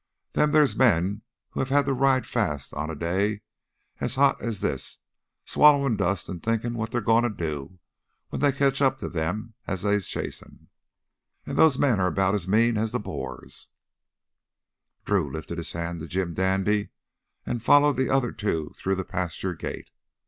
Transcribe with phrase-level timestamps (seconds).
[0.33, 1.21] Then theah's men
[1.51, 3.41] what have had to ride fast on a day
[3.99, 4.97] as hot as this,
[5.45, 7.77] swallerin' dust an' thinkin' what they're gonna do
[8.29, 10.69] when they catch up to them as they're chasin';
[11.45, 13.69] an' those men're 'bout as mean as the boars"
[15.05, 16.89] Drew lifted his hand to Jim Dandy
[17.45, 19.91] and followed the other two through the pasture gate.